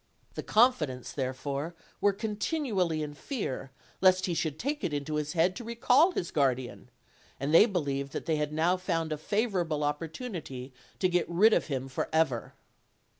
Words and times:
The 0.33 0.41
confidants 0.41 1.11
therefore 1.11 1.75
were 2.01 2.11
continually 2.11 3.03
in 3.03 3.13
fear 3.13 3.69
lest 4.01 4.25
he 4.25 4.33
should 4.33 4.57
take 4.57 4.83
it 4.83 4.95
into 4.95 5.13
his 5.13 5.33
head 5.33 5.55
to 5.57 5.63
recall 5.63 6.11
his 6.13 6.31
guardian, 6.31 6.89
and 7.39 7.53
they 7.53 7.67
believed 7.67 8.11
that 8.13 8.25
they 8.25 8.37
had 8.37 8.51
now 8.51 8.77
found 8.77 9.13
a 9.13 9.17
favorable 9.19 9.83
opportunity 9.83 10.73
to 10.97 11.07
get 11.07 11.29
rid 11.29 11.53
of 11.53 11.67
him 11.67 11.87
forever. 11.87 12.55